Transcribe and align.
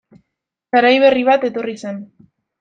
Garai 0.77 0.93
berri 1.03 1.23
bat 1.29 1.47
etorri 1.51 1.77
zen... 1.85 2.03